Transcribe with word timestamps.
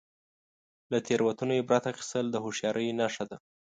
•له 0.91 0.97
تیروتنو 1.07 1.53
عبرت 1.61 1.83
اخیستل 1.91 2.25
د 2.31 2.35
هوښیارۍ 2.43 2.87
نښه 2.99 3.23
ده. 3.29 3.37